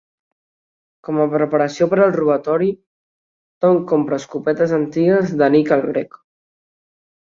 Com 1.07 1.19
a 1.25 1.27
preparació 1.33 1.89
per 1.91 1.99
al 2.07 2.15
robatori, 2.17 2.71
Tom 3.67 3.81
compra 3.95 4.21
escopetes 4.25 4.77
antigues 4.83 5.39
de 5.45 5.55
Nick 5.59 5.75
el 5.81 5.91
Grec. 5.91 6.23